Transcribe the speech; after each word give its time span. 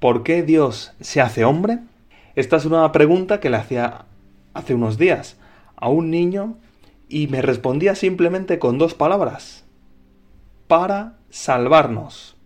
¿por 0.00 0.24
qué 0.24 0.42
Dios 0.42 0.92
se 1.00 1.20
hace 1.20 1.44
hombre? 1.44 1.78
Esta 2.34 2.56
es 2.56 2.64
una 2.64 2.90
pregunta 2.90 3.38
que 3.38 3.50
le 3.50 3.58
hacía 3.58 4.06
hace 4.54 4.74
unos 4.74 4.98
días 4.98 5.36
a 5.76 5.88
un 5.88 6.10
niño 6.10 6.56
y 7.08 7.28
me 7.28 7.42
respondía 7.42 7.94
simplemente 7.94 8.58
con 8.58 8.78
dos 8.78 8.94
palabras. 8.94 9.64
Para 10.66 11.14
salvarnos. 11.30 12.36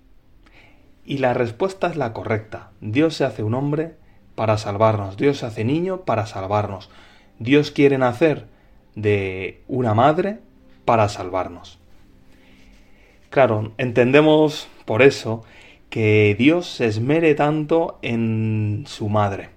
Y 1.06 1.18
la 1.18 1.34
respuesta 1.34 1.86
es 1.86 1.96
la 1.96 2.12
correcta. 2.12 2.70
Dios 2.80 3.14
se 3.14 3.25
hace 3.25 3.43
un 3.43 3.55
hombre 3.55 3.95
para 4.34 4.59
salvarnos. 4.59 5.16
Dios 5.16 5.39
se 5.39 5.46
hace 5.46 5.64
niño 5.64 6.00
para 6.02 6.27
salvarnos. 6.27 6.91
Dios 7.39 7.71
quiere 7.71 7.98
nacer 7.98 8.46
de 8.95 9.62
una 9.68 9.95
madre 9.95 10.39
para 10.84 11.09
salvarnos. 11.09 11.79
Claro, 13.30 13.73
entendemos 13.79 14.68
por 14.86 15.02
eso 15.02 15.45
que 15.95 16.34
Dios 16.36 16.66
se 16.66 16.86
esmere 16.86 17.37
tanto 17.37 18.00
en 18.02 18.82
su 18.88 19.09
madre. 19.09 19.50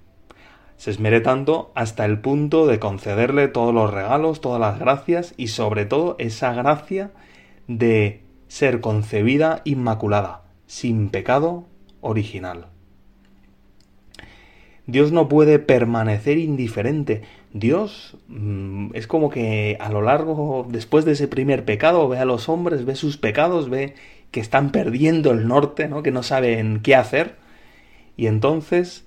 Se 0.75 0.91
esmere 0.91 1.19
tanto 1.19 1.71
hasta 1.73 2.05
el 2.05 2.19
punto 2.19 2.67
de 2.67 2.77
concederle 2.77 3.47
todos 3.47 3.73
los 3.73 3.91
regalos, 3.91 4.39
todas 4.39 4.61
las 4.61 4.77
gracias 4.77 5.33
y 5.35 5.47
sobre 5.47 5.87
todo 5.87 6.15
esa 6.19 6.53
gracia 6.53 7.09
de 7.67 8.21
ser 8.49 8.81
concebida 8.81 9.63
inmaculada, 9.63 10.43
sin 10.67 11.09
pecado 11.09 11.65
original. 12.01 12.67
Dios 14.85 15.11
no 15.11 15.27
puede 15.27 15.57
permanecer 15.57 16.37
indiferente. 16.37 17.23
Dios 17.51 18.15
mm, 18.27 18.91
es 18.93 19.07
como 19.07 19.31
que 19.31 19.75
a 19.79 19.89
lo 19.89 20.03
largo, 20.03 20.67
después 20.69 21.03
de 21.03 21.13
ese 21.13 21.27
primer 21.27 21.65
pecado, 21.65 22.07
ve 22.07 22.19
a 22.19 22.25
los 22.25 22.47
hombres, 22.47 22.85
ve 22.85 22.93
sus 22.93 23.17
pecados, 23.17 23.71
ve 23.71 23.95
que 24.31 24.39
están 24.39 24.71
perdiendo 24.71 25.31
el 25.31 25.47
norte, 25.47 25.87
¿no? 25.87 26.03
que 26.03 26.11
no 26.11 26.23
saben 26.23 26.81
qué 26.81 26.95
hacer. 26.95 27.35
Y 28.15 28.27
entonces, 28.27 29.05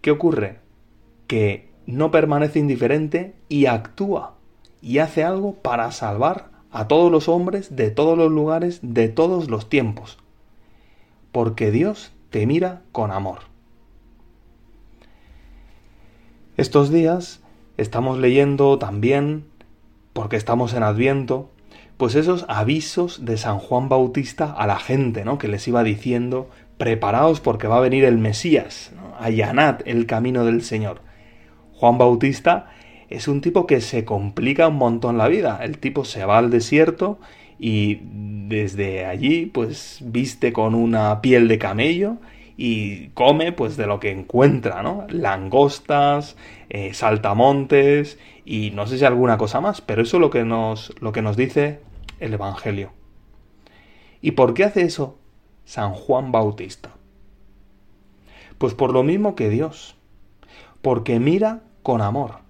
¿qué 0.00 0.10
ocurre? 0.10 0.58
Que 1.26 1.68
no 1.86 2.10
permanece 2.10 2.58
indiferente 2.58 3.34
y 3.48 3.66
actúa 3.66 4.34
y 4.80 4.98
hace 4.98 5.24
algo 5.24 5.54
para 5.54 5.90
salvar 5.92 6.50
a 6.70 6.86
todos 6.86 7.10
los 7.10 7.28
hombres 7.28 7.74
de 7.74 7.90
todos 7.90 8.16
los 8.16 8.30
lugares, 8.30 8.80
de 8.82 9.08
todos 9.08 9.48
los 9.48 9.68
tiempos. 9.68 10.18
Porque 11.32 11.70
Dios 11.70 12.12
te 12.30 12.46
mira 12.46 12.82
con 12.92 13.10
amor. 13.10 13.40
Estos 16.56 16.90
días 16.90 17.40
estamos 17.76 18.18
leyendo 18.18 18.78
también, 18.78 19.46
porque 20.12 20.36
estamos 20.36 20.74
en 20.74 20.82
Adviento, 20.82 21.50
pues 21.98 22.14
esos 22.14 22.46
avisos 22.48 23.24
de 23.26 23.36
San 23.36 23.58
Juan 23.58 23.88
Bautista 23.88 24.52
a 24.52 24.66
la 24.66 24.78
gente, 24.78 25.24
¿no? 25.24 25.36
Que 25.36 25.48
les 25.48 25.66
iba 25.68 25.82
diciendo, 25.82 26.48
preparaos 26.78 27.40
porque 27.40 27.66
va 27.66 27.78
a 27.78 27.80
venir 27.80 28.04
el 28.04 28.18
Mesías, 28.18 28.92
allanad 29.18 29.80
el 29.84 30.06
camino 30.06 30.44
del 30.44 30.62
Señor. 30.62 31.02
Juan 31.74 31.98
Bautista 31.98 32.70
es 33.10 33.26
un 33.26 33.40
tipo 33.40 33.66
que 33.66 33.80
se 33.80 34.04
complica 34.04 34.68
un 34.68 34.76
montón 34.76 35.18
la 35.18 35.28
vida. 35.28 35.58
El 35.62 35.78
tipo 35.78 36.04
se 36.04 36.24
va 36.24 36.38
al 36.38 36.50
desierto 36.50 37.18
y 37.58 38.00
desde 38.48 39.04
allí 39.04 39.46
pues 39.46 39.98
viste 40.00 40.52
con 40.52 40.76
una 40.76 41.20
piel 41.20 41.48
de 41.48 41.58
camello 41.58 42.18
y 42.56 43.08
come 43.08 43.50
pues 43.50 43.76
de 43.76 43.86
lo 43.86 43.98
que 43.98 44.12
encuentra, 44.12 44.84
¿no? 44.84 45.04
Langostas, 45.08 46.36
eh, 46.70 46.94
saltamontes 46.94 48.18
y 48.44 48.70
no 48.70 48.86
sé 48.86 48.98
si 48.98 49.04
alguna 49.04 49.36
cosa 49.36 49.60
más, 49.60 49.80
pero 49.80 50.02
eso 50.02 50.18
es 50.18 50.20
lo 50.20 50.30
que 50.30 50.44
nos, 50.44 50.92
lo 51.00 51.10
que 51.10 51.22
nos 51.22 51.36
dice 51.36 51.87
el 52.20 52.34
Evangelio. 52.34 52.92
¿Y 54.20 54.32
por 54.32 54.54
qué 54.54 54.64
hace 54.64 54.82
eso 54.82 55.18
San 55.64 55.92
Juan 55.92 56.32
Bautista? 56.32 56.90
Pues 58.58 58.74
por 58.74 58.92
lo 58.92 59.02
mismo 59.02 59.36
que 59.36 59.48
Dios, 59.48 59.96
porque 60.82 61.20
mira 61.20 61.62
con 61.82 62.00
amor, 62.00 62.40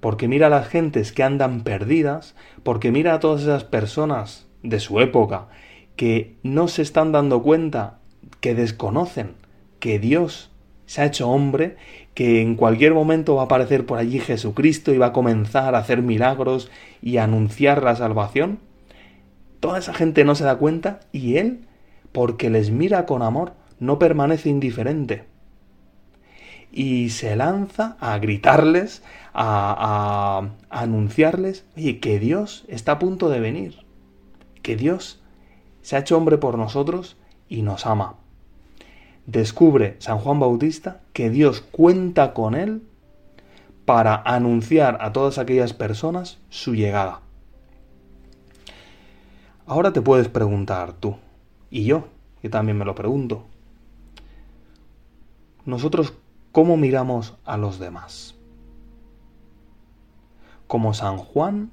porque 0.00 0.28
mira 0.28 0.46
a 0.46 0.50
las 0.50 0.68
gentes 0.68 1.12
que 1.12 1.22
andan 1.22 1.62
perdidas, 1.62 2.34
porque 2.62 2.90
mira 2.90 3.14
a 3.14 3.20
todas 3.20 3.42
esas 3.42 3.64
personas 3.64 4.46
de 4.62 4.80
su 4.80 5.00
época 5.00 5.48
que 5.96 6.36
no 6.42 6.68
se 6.68 6.82
están 6.82 7.12
dando 7.12 7.42
cuenta, 7.42 7.98
que 8.40 8.54
desconocen 8.54 9.34
que 9.80 9.98
Dios 9.98 10.50
se 10.86 11.02
ha 11.02 11.06
hecho 11.06 11.28
hombre, 11.28 11.76
que 12.14 12.40
en 12.40 12.56
cualquier 12.56 12.94
momento 12.94 13.36
va 13.36 13.42
a 13.42 13.44
aparecer 13.44 13.86
por 13.86 13.98
allí 13.98 14.18
Jesucristo 14.18 14.92
y 14.92 14.98
va 14.98 15.06
a 15.06 15.12
comenzar 15.12 15.74
a 15.74 15.78
hacer 15.78 16.02
milagros 16.02 16.70
y 17.02 17.18
a 17.18 17.24
anunciar 17.24 17.82
la 17.82 17.94
salvación? 17.96 18.58
Toda 19.60 19.78
esa 19.78 19.94
gente 19.94 20.24
no 20.24 20.34
se 20.34 20.44
da 20.44 20.56
cuenta 20.56 21.00
y 21.12 21.36
Él, 21.36 21.66
porque 22.12 22.50
les 22.50 22.70
mira 22.70 23.06
con 23.06 23.22
amor, 23.22 23.54
no 23.78 23.98
permanece 23.98 24.48
indiferente. 24.48 25.24
Y 26.72 27.10
se 27.10 27.36
lanza 27.36 27.96
a 28.00 28.18
gritarles, 28.18 29.02
a, 29.32 30.44
a, 30.70 30.80
anunciarles, 30.82 31.64
oye, 31.76 32.00
que 32.00 32.18
Dios 32.18 32.64
está 32.68 32.92
a 32.92 32.98
punto 32.98 33.28
de 33.28 33.40
venir, 33.40 33.84
que 34.62 34.76
Dios 34.76 35.22
se 35.82 35.96
ha 35.96 36.00
hecho 36.00 36.16
hombre 36.16 36.38
por 36.38 36.58
nosotros 36.58 37.16
y 37.48 37.62
nos 37.62 37.86
ama 37.86 38.16
descubre 39.30 39.96
San 40.00 40.18
Juan 40.18 40.40
Bautista 40.40 41.00
que 41.12 41.30
Dios 41.30 41.60
cuenta 41.60 42.34
con 42.34 42.54
él 42.54 42.82
para 43.84 44.14
anunciar 44.16 44.98
a 45.00 45.12
todas 45.12 45.38
aquellas 45.38 45.72
personas 45.72 46.38
su 46.48 46.74
llegada. 46.74 47.20
Ahora 49.66 49.92
te 49.92 50.02
puedes 50.02 50.28
preguntar 50.28 50.92
tú, 50.94 51.16
y 51.70 51.84
yo, 51.84 52.08
que 52.42 52.48
también 52.48 52.78
me 52.78 52.84
lo 52.84 52.94
pregunto, 52.94 53.44
nosotros 55.64 56.14
cómo 56.52 56.76
miramos 56.76 57.36
a 57.44 57.56
los 57.56 57.78
demás. 57.78 58.34
Como 60.66 60.94
San 60.94 61.16
Juan, 61.18 61.70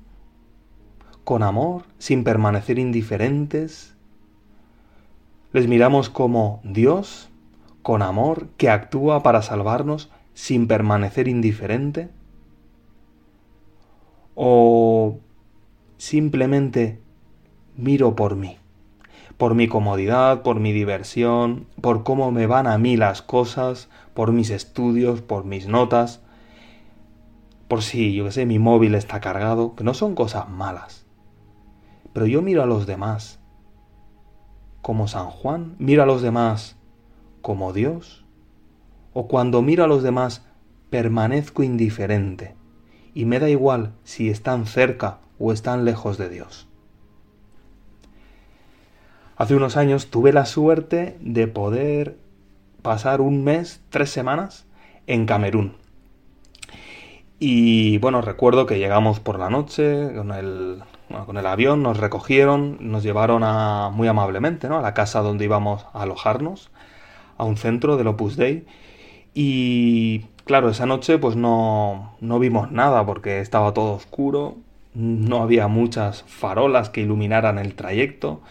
con 1.24 1.44
amor, 1.44 1.84
sin 1.98 2.24
permanecer 2.24 2.80
indiferentes, 2.80 3.96
les 5.54 5.68
miramos 5.68 6.10
como 6.10 6.62
Dios 6.64 7.30
con 7.82 8.02
amor, 8.02 8.50
que 8.58 8.70
actúa 8.70 9.24
para 9.24 9.42
salvarnos 9.42 10.12
sin 10.34 10.68
permanecer 10.68 11.28
indiferente? 11.28 12.10
¿O 14.36 15.20
simplemente 15.98 17.02
miro 17.78 18.16
por 18.16 18.36
mí? 18.36 18.58
Por 19.38 19.56
mi 19.56 19.68
comodidad, 19.68 20.42
por 20.42 20.60
mi 20.60 20.74
diversión, 20.74 21.68
por 21.80 22.04
cómo 22.04 22.32
me 22.32 22.48
van 22.48 22.68
a 22.68 22.78
mí 22.78 22.98
las 22.98 23.22
cosas, 23.22 23.90
por 24.14 24.32
mis 24.32 24.50
estudios, 24.50 25.22
por 25.22 25.46
mis 25.46 25.68
notas, 25.68 26.22
por 27.68 27.84
si, 27.84 28.14
yo 28.14 28.26
que 28.26 28.32
sé, 28.32 28.46
mi 28.46 28.60
móvil 28.60 28.96
está 28.96 29.22
cargado, 29.22 29.76
que 29.76 29.84
no 29.84 29.94
son 29.94 30.16
cosas 30.16 30.50
malas. 30.50 31.06
Pero 32.14 32.26
yo 32.26 32.42
miro 32.42 32.64
a 32.64 32.66
los 32.66 32.88
demás, 32.88 33.40
como 34.82 35.08
San 35.08 35.28
Juan, 35.28 35.76
miro 35.78 36.04
a 36.04 36.06
los 36.06 36.22
demás 36.22 36.78
como 37.48 37.72
Dios? 37.72 38.26
¿O 39.14 39.30
cuando 39.30 39.62
miro 39.62 39.86
a 39.86 39.88
los 39.88 40.04
demás 40.04 40.46
permanezco 40.90 41.64
indiferente 41.64 42.56
y 43.14 43.24
me 43.24 43.40
da 43.40 43.50
igual 43.50 43.94
si 44.04 44.30
están 44.30 44.66
cerca 44.66 45.20
o 45.40 45.54
están 45.54 45.86
lejos 45.86 46.18
de 46.18 46.28
Dios? 46.28 46.68
Hace 49.38 49.56
unos 49.56 49.78
años 49.78 50.08
tuve 50.08 50.34
la 50.34 50.46
suerte 50.46 51.16
de 51.22 51.48
poder 51.48 52.18
pasar 52.82 53.22
un 53.22 53.44
mes, 53.44 53.82
tres 53.92 54.10
semanas, 54.10 54.66
en 55.06 55.28
Camerún. 55.28 55.76
Y 57.40 58.00
bueno, 58.00 58.22
recuerdo 58.22 58.66
que 58.66 58.80
llegamos 58.80 59.20
por 59.20 59.38
la 59.38 59.52
noche 59.52 60.12
con 60.16 60.32
el, 60.32 60.82
avión, 61.46 61.84
nos 61.84 61.98
recogieron, 61.98 62.78
nos 62.80 63.04
llevaron 63.04 63.44
a, 63.44 63.92
muy 63.94 64.08
amablemente 64.08 64.70
¿no? 64.70 64.80
a 64.80 64.82
la 64.82 64.96
casa 64.96 65.22
donde 65.22 65.46
íbamos 65.46 65.86
a 65.94 66.02
alojarnos 66.02 66.72
a 67.38 67.44
un 67.44 67.58
centro 67.58 67.96
del 67.96 68.08
Opus 68.08 68.38
Dei 68.38 68.66
y 69.36 70.26
claro, 70.46 70.70
esa 70.70 70.88
noche 70.88 71.20
pues 71.20 71.36
no, 71.36 72.16
no 72.22 72.40
vimos 72.40 72.72
nada 72.72 73.06
porque 73.06 73.40
estaba 73.40 73.72
todo 73.72 73.94
oscuro, 73.94 74.56
no 74.96 75.44
había 75.44 75.68
muchas 75.68 76.24
farolas 76.24 76.90
que 76.90 77.02
iluminaran 77.02 77.60
el 77.60 77.76
trayecto 77.76 78.42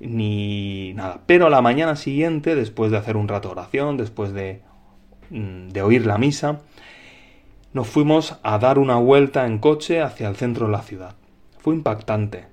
ni 0.00 0.94
nada. 0.94 1.20
Pero 1.26 1.50
la 1.50 1.62
mañana 1.62 1.94
siguiente, 1.94 2.54
después 2.56 2.90
de 2.90 2.98
hacer 2.98 3.16
un 3.16 3.28
rato 3.28 3.48
de 3.48 3.52
oración, 3.52 3.96
después 3.96 4.32
de, 4.32 4.62
mm, 5.30 5.68
de 5.68 5.82
oír 5.82 6.06
la 6.06 6.18
misa, 6.18 6.60
nos 7.72 7.86
fuimos 7.86 8.36
a 8.42 8.58
dar 8.58 8.78
una 8.78 8.96
vuelta 8.96 9.46
en 9.46 9.58
coche 9.58 10.00
hacia 10.00 10.28
el 10.28 10.36
centro 10.36 10.66
de 10.66 10.72
la 10.72 10.82
ciudad. 10.82 11.14
Fue 11.58 11.74
impactante, 11.74 12.46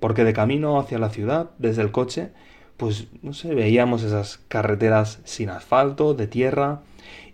porque 0.00 0.24
de 0.24 0.32
camino 0.32 0.78
hacia 0.78 0.98
la 0.98 1.10
ciudad, 1.10 1.50
desde 1.58 1.82
el 1.82 1.90
coche, 1.90 2.30
pues 2.76 3.08
no 3.22 3.34
sé, 3.34 3.54
veíamos 3.54 4.02
esas 4.02 4.38
carreteras 4.48 5.20
sin 5.24 5.50
asfalto, 5.50 6.14
de 6.14 6.26
tierra, 6.26 6.82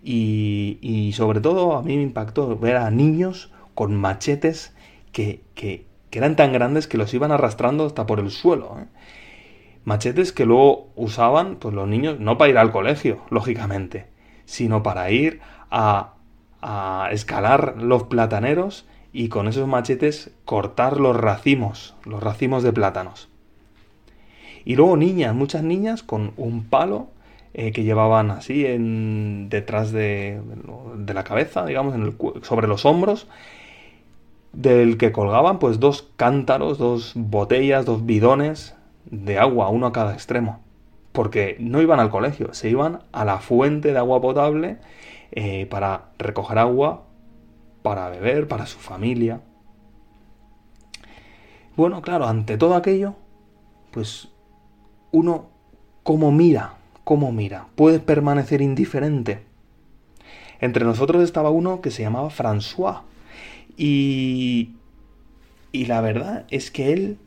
y, 0.02 0.78
y 0.80 1.12
sobre 1.12 1.40
todo 1.40 1.76
a 1.76 1.82
mí 1.82 1.96
me 1.96 2.02
impactó 2.02 2.56
ver 2.58 2.76
a 2.76 2.90
niños 2.90 3.52
con 3.74 3.94
machetes 3.94 4.74
que, 5.12 5.42
que, 5.54 5.86
que 6.10 6.18
eran 6.18 6.36
tan 6.36 6.52
grandes 6.52 6.86
que 6.86 6.98
los 6.98 7.12
iban 7.14 7.32
arrastrando 7.32 7.86
hasta 7.86 8.06
por 8.06 8.20
el 8.20 8.30
suelo. 8.30 8.76
¿eh? 8.80 8.86
Machetes 9.84 10.32
que 10.32 10.46
luego 10.46 10.90
usaban 10.94 11.56
pues 11.56 11.74
los 11.74 11.88
niños 11.88 12.20
no 12.20 12.36
para 12.38 12.50
ir 12.50 12.58
al 12.58 12.72
colegio, 12.72 13.20
lógicamente, 13.30 14.06
sino 14.44 14.82
para 14.82 15.10
ir 15.10 15.40
a, 15.70 16.14
a 16.60 17.08
escalar 17.12 17.76
los 17.78 18.04
plataneros 18.04 18.86
y 19.12 19.28
con 19.28 19.48
esos 19.48 19.66
machetes 19.66 20.30
cortar 20.44 21.00
los 21.00 21.16
racimos, 21.16 21.96
los 22.04 22.22
racimos 22.22 22.62
de 22.62 22.72
plátanos. 22.72 23.28
Y 24.64 24.76
luego 24.76 24.96
niñas, 24.96 25.34
muchas 25.34 25.62
niñas 25.62 26.02
con 26.02 26.32
un 26.36 26.64
palo 26.64 27.08
eh, 27.54 27.72
que 27.72 27.82
llevaban 27.82 28.30
así 28.30 28.66
en, 28.66 29.48
detrás 29.48 29.90
de, 29.90 30.40
de, 30.96 31.14
la 31.14 31.24
cabeza, 31.24 31.64
digamos, 31.66 31.94
en 31.94 32.02
el, 32.02 32.16
sobre 32.42 32.68
los 32.68 32.84
hombros, 32.84 33.26
del 34.52 34.98
que 34.98 35.10
colgaban 35.10 35.58
pues 35.58 35.80
dos 35.80 36.08
cántaros, 36.16 36.78
dos 36.78 37.12
botellas, 37.16 37.86
dos 37.86 38.04
bidones 38.04 38.74
de 39.04 39.38
agua, 39.38 39.68
uno 39.68 39.86
a 39.86 39.92
cada 39.92 40.12
extremo. 40.12 40.60
Porque 41.12 41.56
no 41.58 41.80
iban 41.82 42.00
al 42.00 42.10
colegio, 42.10 42.54
se 42.54 42.70
iban 42.70 43.00
a 43.12 43.24
la 43.24 43.38
fuente 43.38 43.92
de 43.92 43.98
agua 43.98 44.20
potable 44.20 44.78
eh, 45.32 45.66
para 45.66 46.10
recoger 46.18 46.58
agua 46.58 47.04
para 47.82 48.08
beber, 48.08 48.48
para 48.48 48.66
su 48.66 48.78
familia. 48.78 49.40
Bueno, 51.76 52.02
claro, 52.02 52.26
ante 52.26 52.58
todo 52.58 52.74
aquello, 52.74 53.14
pues 53.90 54.28
uno, 55.12 55.48
¿cómo 56.02 56.30
mira? 56.30 56.74
¿Cómo 57.04 57.32
mira? 57.32 57.68
¿Puede 57.74 58.00
permanecer 58.00 58.60
indiferente? 58.60 59.44
Entre 60.60 60.84
nosotros 60.84 61.22
estaba 61.22 61.50
uno 61.50 61.80
que 61.80 61.90
se 61.90 62.02
llamaba 62.02 62.28
François. 62.28 63.02
Y, 63.76 64.74
y 65.72 65.86
la 65.86 66.02
verdad 66.02 66.44
es 66.50 66.70
que 66.70 66.92
él, 66.92 67.18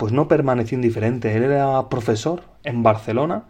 pues 0.00 0.14
no 0.14 0.28
permaneció 0.28 0.76
indiferente. 0.76 1.36
Él 1.36 1.42
era 1.42 1.90
profesor 1.90 2.44
en 2.64 2.82
Barcelona. 2.82 3.44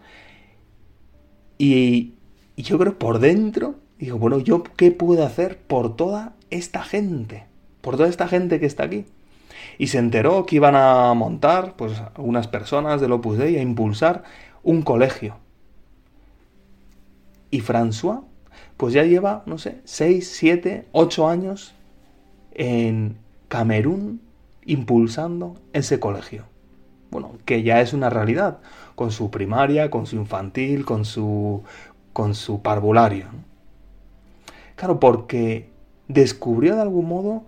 Y, 1.57 2.15
yo 2.57 2.77
creo 2.77 2.99
por 2.99 3.19
dentro, 3.19 3.75
digo, 3.97 4.17
bueno, 4.17 4.37
¿yo 4.37 4.61
qué 4.61 4.91
puedo 4.91 5.25
hacer 5.25 5.59
por 5.59 5.95
toda 5.95 6.33
esta 6.49 6.83
gente, 6.83 7.45
por 7.79 7.95
toda 7.95 8.09
esta 8.09 8.27
gente 8.27 8.59
que 8.59 8.65
está 8.65 8.83
aquí. 8.83 9.05
Y 9.77 9.87
se 9.87 9.99
enteró 9.99 10.45
que 10.45 10.57
iban 10.57 10.75
a 10.75 11.13
montar, 11.13 11.77
pues, 11.77 11.93
unas 12.17 12.49
personas 12.49 12.99
del 12.99 13.13
Opus 13.13 13.37
Dei 13.37 13.55
a 13.55 13.61
impulsar 13.61 14.23
un 14.61 14.81
colegio. 14.81 15.37
Y 17.49 17.61
François, 17.61 18.25
pues 18.75 18.93
ya 18.93 19.05
lleva, 19.05 19.43
no 19.45 19.57
sé, 19.57 19.79
6, 19.85 20.29
7, 20.29 20.87
8 20.91 21.29
años 21.29 21.73
en 22.51 23.15
Camerún 23.47 24.19
impulsando 24.65 25.55
ese 25.73 25.99
colegio. 25.99 26.45
Bueno, 27.09 27.33
que 27.45 27.63
ya 27.63 27.81
es 27.81 27.93
una 27.93 28.09
realidad, 28.09 28.59
con 28.95 29.11
su 29.11 29.31
primaria, 29.31 29.91
con 29.91 30.05
su 30.05 30.15
infantil, 30.15 30.85
con 30.85 31.03
su, 31.05 31.63
con 32.13 32.35
su 32.35 32.61
parvulario. 32.61 33.25
Claro, 34.75 34.99
porque 34.99 35.69
descubrió 36.07 36.75
de 36.75 36.81
algún 36.81 37.07
modo 37.07 37.43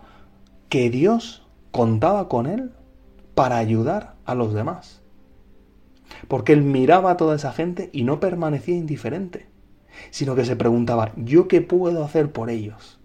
que 0.69 0.89
Dios 0.89 1.45
contaba 1.71 2.27
con 2.27 2.45
él 2.45 2.71
para 3.35 3.57
ayudar 3.57 4.15
a 4.25 4.35
los 4.35 4.53
demás. 4.53 5.01
Porque 6.27 6.53
él 6.53 6.61
miraba 6.61 7.11
a 7.11 7.17
toda 7.17 7.35
esa 7.35 7.53
gente 7.53 7.89
y 7.93 8.03
no 8.03 8.19
permanecía 8.19 8.75
indiferente, 8.75 9.47
sino 10.11 10.35
que 10.35 10.45
se 10.45 10.55
preguntaba, 10.55 11.11
¿yo 11.15 11.47
qué 11.47 11.61
puedo 11.61 12.03
hacer 12.03 12.31
por 12.31 12.49
ellos? 12.49 12.99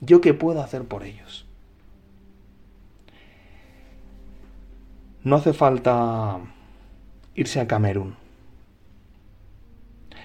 ¿Yo 0.00 0.20
qué 0.20 0.34
puedo 0.34 0.62
hacer 0.62 0.84
por 0.84 1.04
ellos? 1.04 1.46
No 5.22 5.36
hace 5.36 5.52
falta 5.52 6.38
irse 7.34 7.60
a 7.60 7.66
Camerún. 7.68 8.16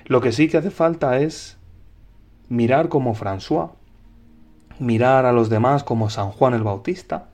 Lo 0.06 0.22
que 0.22 0.32
sí 0.32 0.48
que 0.48 0.56
hace 0.56 0.72
falta 0.72 1.20
es 1.20 1.58
mirar 2.48 2.88
como 2.88 3.14
François, 3.14 3.72
mirar 4.80 5.26
a 5.26 5.34
los 5.34 5.50
demás 5.50 5.84
como 5.84 6.10
San 6.10 6.30
Juan 6.30 6.54
el 6.54 6.64
Bautista, 6.64 7.28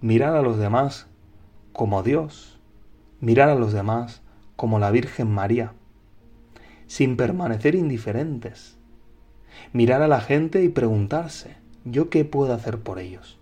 mirar 0.00 0.36
a 0.36 0.42
los 0.42 0.56
demás 0.58 1.08
como 1.72 2.04
Dios, 2.04 2.60
mirar 3.20 3.48
a 3.48 3.56
los 3.56 3.72
demás 3.72 4.22
como 4.54 4.78
la 4.78 4.92
Virgen 4.92 5.32
María, 5.32 5.72
sin 6.86 7.16
permanecer 7.16 7.74
indiferentes, 7.74 8.78
mirar 9.72 10.00
a 10.02 10.08
la 10.08 10.20
gente 10.20 10.62
y 10.62 10.68
preguntarse, 10.68 11.56
¿yo 11.84 12.08
qué 12.08 12.24
puedo 12.24 12.54
hacer 12.54 12.78
por 12.78 13.00
ellos? 13.00 13.36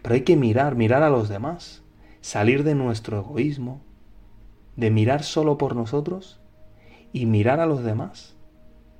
Pero 0.00 0.14
hay 0.14 0.22
que 0.22 0.36
mirar, 0.36 0.74
mirar 0.74 1.02
a 1.02 1.10
los 1.10 1.28
demás, 1.28 1.79
salir 2.20 2.64
de 2.64 2.74
nuestro 2.74 3.18
egoísmo, 3.18 3.80
de 4.76 4.90
mirar 4.90 5.22
solo 5.22 5.58
por 5.58 5.76
nosotros 5.76 6.40
y 7.12 7.26
mirar 7.26 7.60
a 7.60 7.66
los 7.66 7.82
demás, 7.82 8.34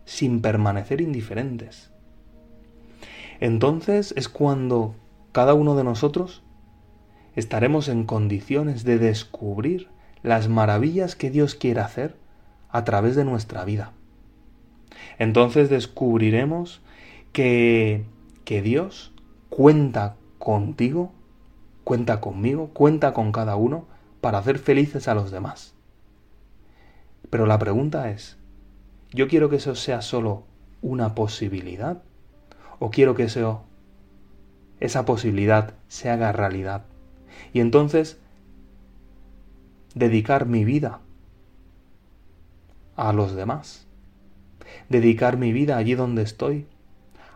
sin 0.04 0.40
permanecer 0.40 1.00
indiferentes 1.00 1.90
entonces 3.40 4.12
es 4.16 4.28
cuando 4.28 4.94
cada 5.32 5.54
uno 5.54 5.74
de 5.74 5.84
nosotros 5.84 6.42
estaremos 7.34 7.88
en 7.88 8.04
condiciones 8.04 8.84
de 8.84 8.98
descubrir 8.98 9.88
las 10.22 10.48
maravillas 10.48 11.16
que 11.16 11.30
Dios 11.30 11.54
quiere 11.54 11.80
hacer 11.80 12.16
a 12.68 12.84
través 12.84 13.16
de 13.16 13.24
nuestra 13.24 13.64
vida. 13.64 13.92
Entonces 15.18 15.70
descubriremos 15.70 16.82
que, 17.32 18.04
que 18.44 18.60
Dios 18.60 19.12
cuenta 19.48 20.16
contigo, 20.38 21.12
cuenta 21.90 22.20
conmigo, 22.20 22.68
cuenta 22.68 23.12
con 23.12 23.32
cada 23.32 23.56
uno 23.56 23.88
para 24.20 24.38
hacer 24.38 24.60
felices 24.60 25.08
a 25.08 25.14
los 25.16 25.32
demás. 25.32 25.74
Pero 27.30 27.46
la 27.46 27.58
pregunta 27.58 28.10
es, 28.10 28.38
¿yo 29.10 29.26
quiero 29.26 29.50
que 29.50 29.56
eso 29.56 29.74
sea 29.74 30.00
solo 30.00 30.44
una 30.82 31.16
posibilidad? 31.16 32.00
o 32.78 32.90
quiero 32.92 33.16
que 33.16 33.24
eso, 33.24 33.64
esa 34.78 35.04
posibilidad 35.04 35.74
se 35.88 36.10
haga 36.10 36.30
realidad. 36.30 36.84
Y 37.52 37.58
entonces 37.58 38.20
dedicar 39.96 40.46
mi 40.46 40.64
vida 40.64 41.00
a 42.94 43.12
los 43.12 43.34
demás. 43.34 43.88
Dedicar 44.88 45.38
mi 45.38 45.52
vida 45.52 45.76
allí 45.76 45.96
donde 45.96 46.22
estoy 46.22 46.68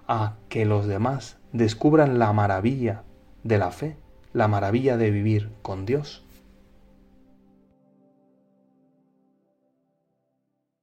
a 0.07 0.37
que 0.49 0.65
los 0.65 0.87
demás 0.87 1.39
descubran 1.53 2.21
la 2.21 2.33
maravilla 2.33 3.03
de 3.43 3.59
la 3.59 3.73
fe, 3.73 3.97
la 4.35 4.49
maravilla 4.49 4.97
de 4.97 5.11
vivir 5.13 5.51
con 5.63 5.87
Dios. 5.87 6.24